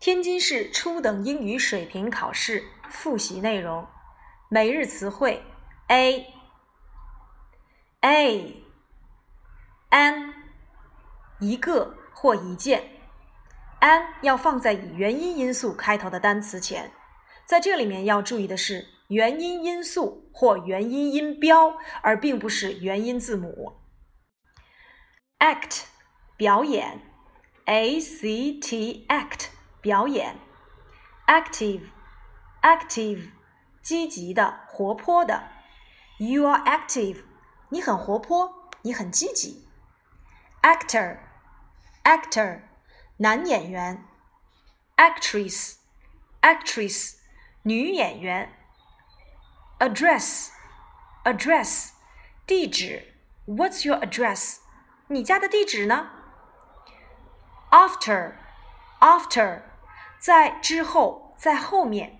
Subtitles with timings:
[0.00, 3.84] 天津市初等英语水平考试复习内容：
[4.48, 5.42] 每日词汇。
[5.88, 6.26] A
[8.02, 8.62] a
[9.90, 10.34] an
[11.40, 12.84] 一个或一件
[13.80, 16.92] ，an 要放在以元音因素开头的单词前，
[17.44, 23.80] 在这里面要注意的是元音因素或元音音标，而并不是元音字母。
[25.40, 25.86] act
[26.36, 27.00] 表演
[27.64, 29.57] ，a c t act。
[29.81, 30.39] 表演，
[31.27, 33.31] active，active，
[33.81, 35.49] 积极的、活泼的。
[36.17, 37.23] You are active，
[37.69, 39.67] 你很活泼，你很积极。
[40.61, 42.61] Actor，actor，
[43.17, 44.05] 男演员。
[44.95, 47.15] Actress，actress，
[47.63, 48.53] 女演员。
[49.79, 51.89] Address，address，
[52.45, 53.15] 地址。
[53.45, 54.59] What's your address？
[55.07, 56.09] 你家的地址呢？
[57.71, 59.63] After，after。
[60.18, 62.18] 在之后，在后面。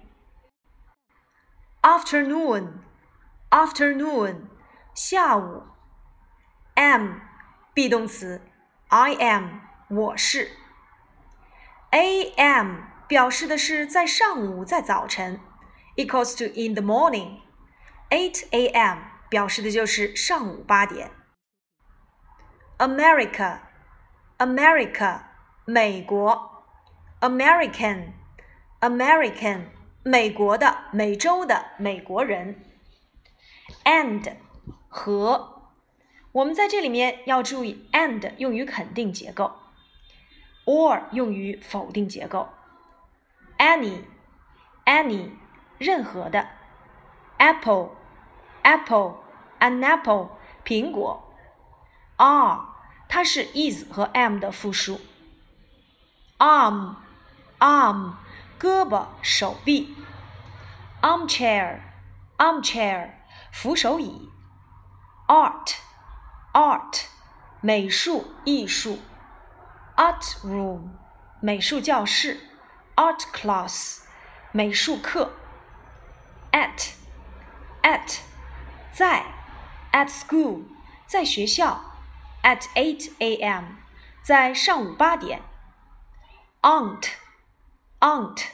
[1.82, 4.43] Afternoon，afternoon，
[4.95, 5.65] 下午。
[6.74, 8.40] Am，be 动词
[8.88, 10.52] ，I am，我是。
[11.90, 12.82] A.M.
[13.09, 15.40] 表示的是在上午，在早晨
[15.96, 17.40] ，equals to in the morning。
[18.10, 18.99] Eight A.M.
[19.29, 21.10] 表示的就是上午八点。
[22.79, 25.23] America，America，
[25.65, 26.48] 美国。
[27.21, 28.13] American,
[28.82, 29.68] American，
[30.04, 32.62] 美国的、美洲的美国人。
[33.85, 34.35] And
[34.90, 35.71] 和，
[36.34, 39.54] 我们在这里面要注意，and 用于肯定结构，
[40.65, 42.49] or 用于否定结构。
[43.57, 44.01] Any,
[44.85, 45.32] any，
[45.77, 46.48] 任何的。
[47.37, 47.91] Apple,
[48.63, 49.15] apple,
[49.59, 50.29] an apple，
[50.65, 51.34] 苹果。
[52.18, 52.65] Are，
[53.07, 54.99] 它是 is 和 am 的复数。
[56.37, 56.96] Arm。
[57.59, 58.13] arm
[58.59, 59.96] 胳膊手臂，
[61.01, 61.79] armchair
[62.37, 63.12] armchair
[63.51, 64.30] 扶手椅，
[65.28, 65.75] art
[66.53, 67.06] art
[67.62, 69.00] 美术艺术，
[69.96, 70.90] art room
[71.41, 72.40] 美术教室，
[72.96, 74.02] art class
[74.52, 75.31] 美术课，
[76.52, 76.91] at
[77.81, 78.19] at
[78.91, 79.25] 在，
[79.91, 80.64] at school
[81.06, 81.81] 在学校，
[82.44, 83.75] at eight a.m.
[84.22, 85.41] 在上午八点，
[86.62, 87.09] aunt
[88.00, 88.44] aunt，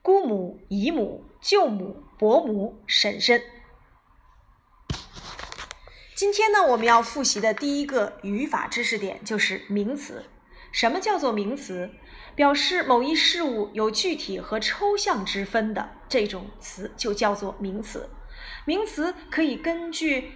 [0.00, 3.42] 姑母、姨母、舅母、伯母、婶婶。
[6.16, 10.24] 今天呢，我们要复习的第一个语法知识点就是名词。
[10.72, 11.90] 什么叫做名词？
[12.34, 18.08] 表示某一事物有具体和抽象之分的这种词就叫做名词。
[18.64, 20.32] 名词可以根据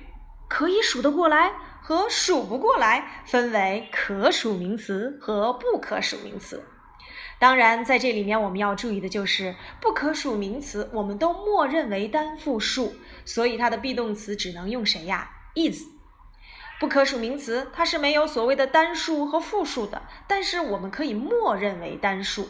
[0.50, 6.62] 可以数得过来和数不过来，分为可数名词和不可数名词。
[7.38, 15.82] 当然，在这里面我们要注意的就是不可数名词，我们都默认为单复数，所以它的 be 动词只能用谁呀？is。
[16.80, 22.48] 不可数名词它是没有所谓的单数和复数的，但是我们可以默认为单数。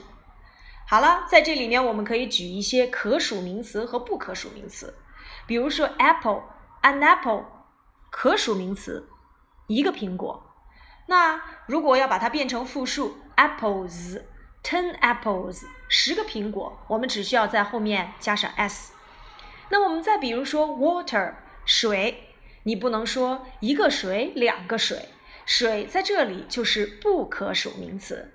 [0.87, 4.94] 好了，在这里面我们可以举一些可数名词和不可数名词，
[5.47, 7.44] 比如说 apple，an apple，
[8.11, 9.09] 可数名词，
[9.67, 10.43] 一个苹果。
[11.06, 14.23] 那如果要把它变成复数，apples。
[14.65, 18.95] Ten apples，十个苹果，我们只需要在后面加上 s。
[19.69, 21.35] 那我们再比如说 water，
[21.67, 22.31] 水，
[22.63, 25.11] 你不能说一个水，两个水，
[25.45, 28.33] 水在这里就是不可数名词。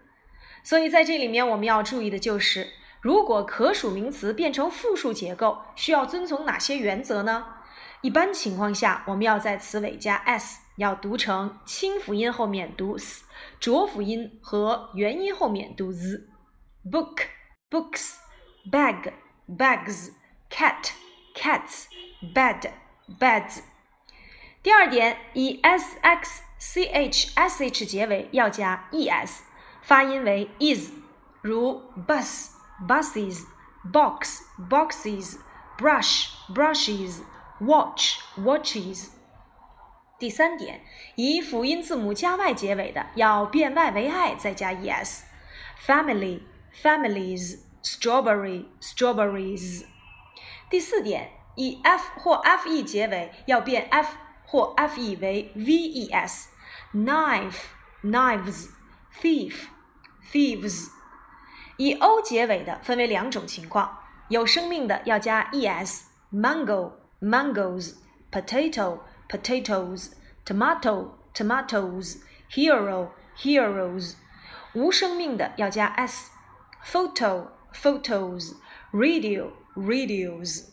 [0.64, 2.68] 所以在这里面我们要注意的就是，
[3.02, 7.44] 如果可数名词变成复数结构，需要遵从哪些原则呢？
[8.02, 13.26] 一般情况下，我们要在词尾加 s，要读成清辅音后面读 s，
[13.60, 16.26] 浊辅音和元音后面读 z。
[16.90, 17.18] book
[17.70, 18.16] books
[18.72, 19.12] bag
[19.46, 20.12] bags
[20.50, 20.92] cat
[21.36, 21.88] cats
[22.34, 22.72] bed
[23.20, 23.60] beds。
[24.64, 29.44] 第二点，以 s x c h s h 结尾要加 e s，
[29.82, 30.94] 发音为 is，
[31.42, 32.52] 如 bus
[32.88, 33.44] buses
[33.92, 35.40] box boxes
[35.78, 37.20] brush brushes。
[37.60, 39.19] watch watches。
[40.20, 40.82] 第三点，
[41.16, 45.22] 以辅音字母加 y 结尾的，要变 y 为 i，再加 es。
[45.86, 46.42] family
[46.84, 49.86] families strawberry strawberries。
[50.70, 56.48] 第四点，以 f 或 fe 结尾，要变 f 或 fe 为 ves。
[56.94, 57.62] knife
[58.04, 58.68] knives
[59.22, 59.68] thief
[60.32, 60.90] thieves。
[61.78, 66.02] 以 o 结尾的分为两种情况，有生命的要加 es。
[66.32, 66.92] mango
[67.22, 67.96] mangoes,
[68.32, 70.13] potato, potatoes,
[70.45, 72.19] tomato, tomatoes,
[72.51, 73.09] hero,
[73.39, 74.15] heroes。
[74.75, 76.31] 无生命的要加 s。
[76.85, 78.55] photo photos
[78.93, 80.67] radio radios。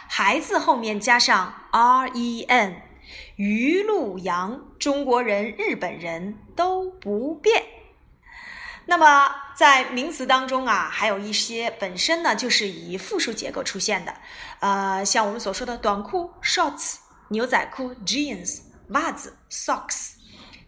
[0.08, 2.82] 孩子后面加上 r e n。
[3.36, 7.64] 鱼、鹿、羊，中国人、日本人都不变。
[8.86, 14.14] 那么在名词当中啊，还有一些本身呢就是以复数结构出现的，
[14.60, 16.96] 呃，像我们所说的短裤 shorts、
[17.28, 18.60] 牛仔裤 jeans、
[18.90, 20.12] 袜子 socks、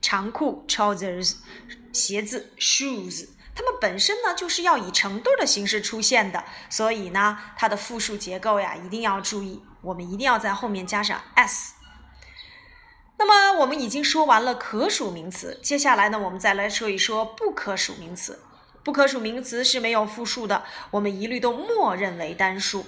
[0.02, 1.36] 长裤 trousers、
[1.92, 11.74] 鞋子 shoes，它们本身呢就是要以成对的形式出现的，所以呢，它的复数结构呀一定要注意，我们一定要在后面加上 s。
[13.18, 18.40] 那么我们已经说完了可数名词，接下来呢，我们再来说一说不可数名词。
[18.82, 22.84] 不可数名词是没有复数的，我们一律都默认为单数。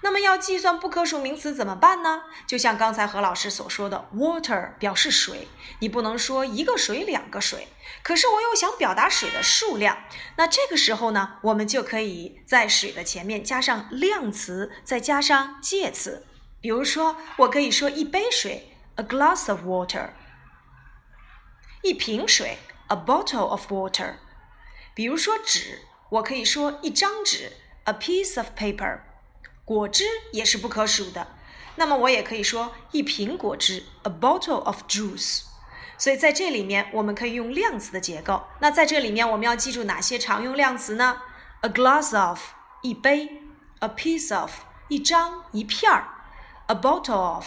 [0.00, 2.22] 那么要计算不可数名词怎么办呢？
[2.46, 5.48] 就像刚才何老师所说的，water 表示水，
[5.80, 7.68] 你不能说一个水、两个水。
[8.02, 9.98] 可是我又想表达水的数量，
[10.36, 16.26] 那这个时候呢，我们就可以在水的前面加上量词，再加上介词。
[16.60, 18.74] 比如说，我可以说一杯水。
[19.00, 20.10] a glass of water，
[21.82, 22.58] 一瓶水
[22.88, 24.16] ，a bottle of water。
[24.92, 27.52] 比如说纸，我可以说一张纸
[27.84, 28.98] ，a piece of paper。
[29.68, 31.28] 果汁也是不可数的，
[31.76, 35.42] 那么我也可以说一瓶果汁，a bottle of juice。
[35.98, 38.44] 所以在这里面，我们可以用量词的结构。
[38.60, 41.20] 那在这里面，我们要记住哪些常用量词呢
[41.60, 42.40] ？a glass of
[42.80, 43.42] 一杯
[43.80, 44.50] ，a piece of
[44.88, 46.08] 一张一片儿
[46.68, 47.46] ，a bottle of。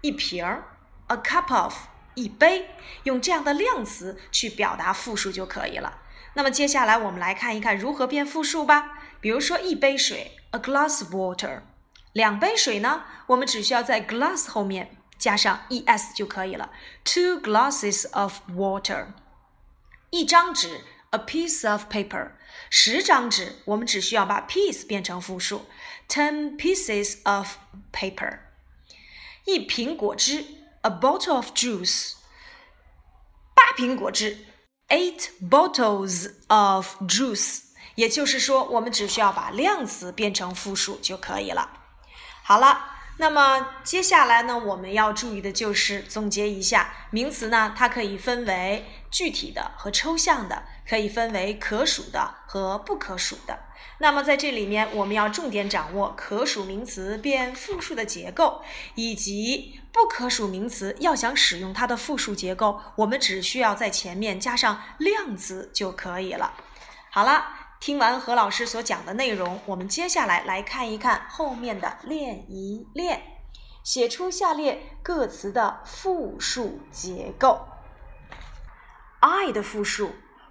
[0.00, 0.64] 一瓶儿
[1.06, 1.74] ，a cup of，
[2.14, 2.70] 一杯，
[3.04, 5.98] 用这样的量词去表达复数就可以了。
[6.34, 8.98] 那么接下来我们来看一看如何变复数吧。
[9.19, 11.61] 比如说一杯水，a glass of water。
[12.13, 16.71] 两杯水呢，我们只需要在 glass 后面加上 es 就可以了，
[17.03, 19.07] two glasses of water。
[20.11, 22.31] 一张纸，a piece of paper。
[22.69, 25.65] 十张纸，我们只需要把 piece 变成复数，
[26.07, 27.57] ten pieces of
[27.91, 28.39] paper。
[29.45, 30.45] 一瓶果汁，
[30.81, 32.13] a bottle of juice。
[33.53, 34.45] 八瓶果汁，
[34.87, 37.63] eight bottles of juice。
[37.94, 41.70] 也就是说，我们只需要把量词变成复数就可以了。
[42.42, 42.96] 好了。
[43.16, 53.58] 那么接下来呢，我们要注意的就是总结一下名词呢，它可以分为具体的和抽象的，可以分为可数的和不可数的。
[53.98, 58.62] 那么在这里面，我们要重点掌握可数名词变复数的结构，
[58.94, 66.54] 以及不可数名词要想使用它的复数结构，我们只需要在前面加上量词就可以了。
[67.10, 67.59] 好了。
[67.80, 73.22] 听完何老师所讲的内容，我们接下来来看一看后面的练一练，
[73.82, 77.66] 写出下列各词的复数结构。
[79.20, 80.10] I 的复数，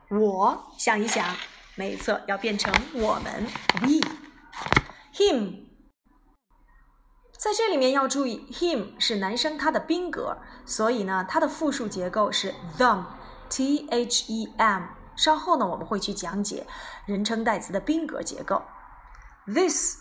[0.09, 1.35] 我想一想，
[1.75, 3.45] 没错，要变成我们
[3.83, 5.67] ，we；him，
[7.37, 14.98] 在这里面要注意，him 是男生他的宾格，所以呢，它的复数结构是 them，t h e m。
[15.19, 16.65] 稍后呢，我们会去讲解
[17.05, 18.61] 人称代词的宾格结构。
[19.45, 19.97] this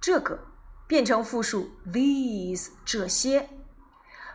[0.00, 0.38] 这个
[0.86, 3.48] 变成复数 these 这些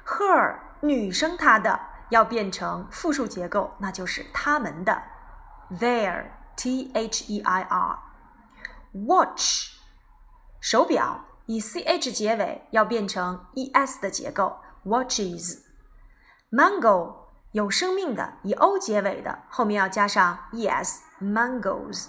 [0.06, 5.04] ，her 女生她的要变成复数结构，那就是他们的
[5.72, 6.26] their
[6.58, 8.00] t h e i r。
[8.94, 9.78] watch
[10.60, 11.26] 手表。
[11.46, 15.58] 以 ch 结尾要变成 es 的结构，watches。
[16.50, 17.14] mango
[17.54, 22.08] 有生命的，以 o 结尾的，后面要加上 es，mangoes。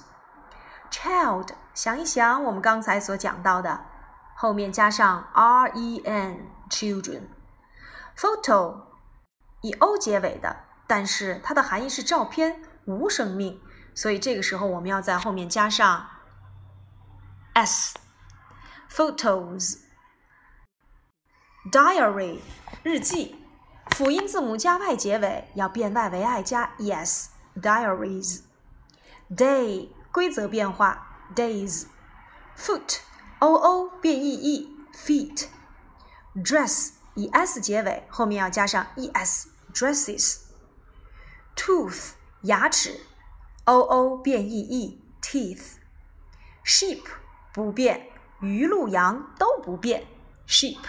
[0.91, 3.85] child 想一想我们刚才所讲到的，
[4.35, 7.29] 后面加上 ren，children。
[8.17, 8.87] photo
[9.61, 13.61] 以 o 结尾的，但是它的含义是照片，无生命，
[13.95, 16.07] 所以这个时候我们要在后面加上
[17.53, 17.99] s。
[18.89, 19.79] photos,
[21.71, 22.39] diary
[22.83, 23.44] 日记，
[23.91, 27.27] 辅音字母加 y 结尾要变 y 为 i 加 es
[27.61, 28.41] diaries。
[29.31, 31.87] day 规则变化 days。
[32.57, 32.99] foot
[33.39, 35.47] o o 变 e e feet。
[36.35, 40.41] dress 以 s 结尾，后面要加上 es dresses。
[41.55, 42.13] tooth
[42.43, 43.01] 牙齿
[43.65, 45.77] o o 变 e e teeth。
[46.65, 47.03] sheep
[47.53, 48.09] 不变。
[48.41, 50.05] 鱼、鹿、羊都不变
[50.47, 50.81] ，sheep。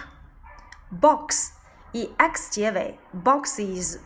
[1.00, 1.52] box
[1.96, 4.00] 以 x 结尾，boxes。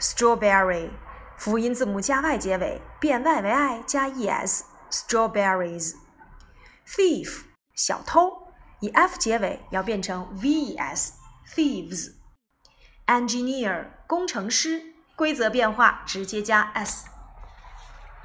[0.00, 0.90] strawberry
[1.38, 5.94] 辅音字母加 y 结尾，变 y 为 i 加 es，strawberries。
[6.84, 7.42] thief
[7.76, 8.48] 小偷，
[8.80, 12.14] 以 f 结尾要变成 ves，thieves。
[13.06, 14.82] engineer 工程师，
[15.14, 17.06] 规则变化直接加 s。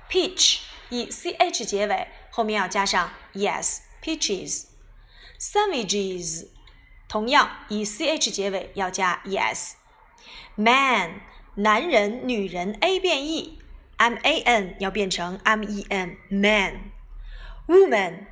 [0.10, 3.82] peach 以 ch 结尾，后面要加上 es。
[4.02, 4.66] peaches,
[5.40, 6.48] sandwiches，
[7.10, 9.74] 同样以 ch 结尾，要加 es。
[10.56, 11.22] man，
[11.56, 16.92] 男人、女人，a 变 e，m a n 要变成 m e n，man。
[17.68, 18.28] woman，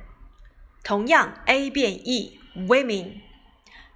[0.84, 3.20] 同样 a 变 e，women。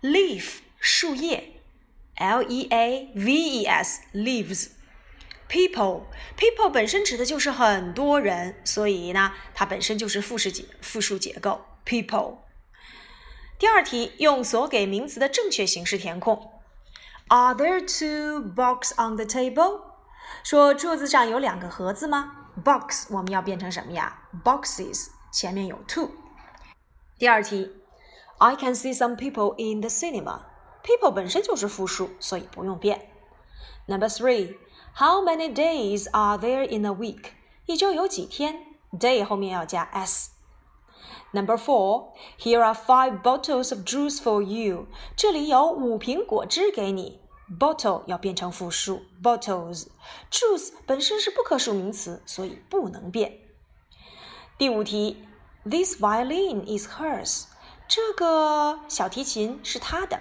[0.02, 1.52] leaf，树叶
[2.16, 4.70] ，l e a v e s，leaves。
[5.48, 11.64] People，people 本身指的就是很多人，所以呢，它本身就是复式结复数结构。
[11.86, 12.38] People。
[13.61, 16.51] 第二题，用所给名词的正确形式填空。
[17.29, 19.81] Are there two boxes on the table？
[20.43, 22.49] 说桌子上有两个盒子吗？
[22.63, 24.23] Box 我们要变成什么呀？
[24.43, 26.11] Boxes 前面有 two。
[27.17, 27.71] 第二题，
[28.37, 33.09] I can see some people in the cinema。People 本身就是复数，所以不用变。
[33.87, 37.25] Number three。How many days are there in a week？
[37.67, 38.65] 一周有几天？
[38.93, 40.30] Day 后面要加 s。
[41.31, 44.87] Number four, here are five bottles of juice for you。
[45.15, 47.19] 这里有五瓶果汁给你。
[47.59, 53.39] Bottle 要变成复数，bottles。Juice 本身是不可数名词，所以不能变。
[54.57, 55.23] 第五题，
[55.63, 57.45] This violin is hers。
[57.87, 60.19] 这个小提琴是她的。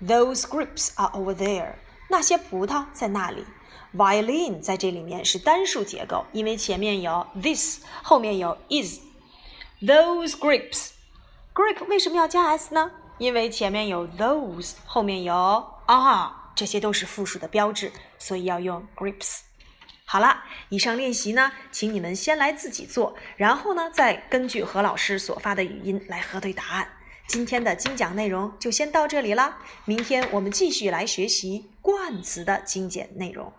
[0.00, 1.74] Those grapes are over there。
[2.10, 3.44] 那些葡萄在那里。
[3.92, 9.00] Violin 在这里面是单数结构，因为前面有 this，后面有 is。
[9.83, 12.91] Those grapes，grape 为什么要加 s 呢？
[13.17, 15.33] 因为前面有 those，后面有
[15.87, 19.39] are，这些都是复数的标志，所以要用 grapes。
[20.05, 26.87] 好了，以上练习呢，请你们先来自己做，然后呢，再根据何老师所发的语音来核对答案。
[27.25, 33.51] 今天的精讲内容就先到这里了，明天我们继续来学习冠词的精简内容。